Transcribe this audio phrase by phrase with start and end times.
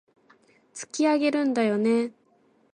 [0.73, 2.11] 突き上げるんだよね